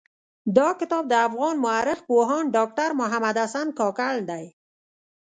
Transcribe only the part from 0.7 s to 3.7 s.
کتاب د افغان مٶرخ پوهاند ډاکټر محمد حسن